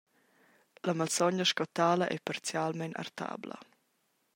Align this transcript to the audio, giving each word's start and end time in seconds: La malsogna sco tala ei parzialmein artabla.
La 0.87 0.93
malsogna 0.95 1.43
sco 1.49 1.65
tala 1.77 2.05
ei 2.13 2.21
parzialmein 2.27 2.97
artabla. 3.03 3.57